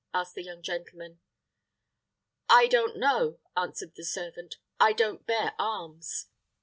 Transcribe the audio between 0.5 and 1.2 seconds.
gentleman.